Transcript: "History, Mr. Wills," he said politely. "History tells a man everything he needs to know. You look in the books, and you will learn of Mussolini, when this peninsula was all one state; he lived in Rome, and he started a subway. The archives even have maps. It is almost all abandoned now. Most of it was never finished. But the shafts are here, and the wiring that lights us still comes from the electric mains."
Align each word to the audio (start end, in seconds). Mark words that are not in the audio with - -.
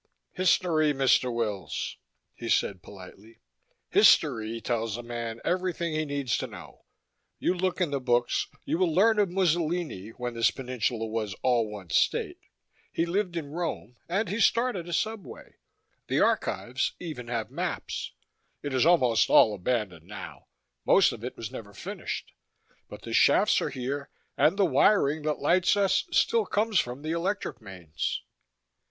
"History, 0.31 0.93
Mr. 0.93 1.31
Wills," 1.31 1.97
he 2.33 2.49
said 2.49 2.81
politely. 2.81 3.39
"History 3.91 4.59
tells 4.59 4.97
a 4.97 5.03
man 5.03 5.39
everything 5.45 5.93
he 5.93 6.05
needs 6.05 6.37
to 6.39 6.47
know. 6.47 6.85
You 7.37 7.53
look 7.53 7.79
in 7.79 7.91
the 7.91 7.99
books, 7.99 8.47
and 8.51 8.59
you 8.65 8.79
will 8.79 8.91
learn 8.91 9.19
of 9.19 9.29
Mussolini, 9.29 10.09
when 10.09 10.33
this 10.33 10.49
peninsula 10.49 11.05
was 11.05 11.35
all 11.43 11.69
one 11.69 11.91
state; 11.91 12.39
he 12.91 13.05
lived 13.05 13.37
in 13.37 13.51
Rome, 13.51 13.95
and 14.09 14.27
he 14.27 14.39
started 14.39 14.89
a 14.89 14.93
subway. 14.93 15.57
The 16.07 16.19
archives 16.19 16.93
even 16.99 17.27
have 17.27 17.51
maps. 17.51 18.11
It 18.63 18.73
is 18.73 18.87
almost 18.87 19.29
all 19.29 19.53
abandoned 19.53 20.07
now. 20.07 20.47
Most 20.83 21.11
of 21.11 21.23
it 21.23 21.37
was 21.37 21.51
never 21.51 21.75
finished. 21.75 22.33
But 22.89 23.03
the 23.03 23.13
shafts 23.13 23.61
are 23.61 23.69
here, 23.69 24.09
and 24.35 24.57
the 24.57 24.65
wiring 24.65 25.21
that 25.25 25.37
lights 25.37 25.77
us 25.77 26.05
still 26.11 26.47
comes 26.47 26.79
from 26.79 27.03
the 27.03 27.11
electric 27.11 27.61
mains." 27.61 28.23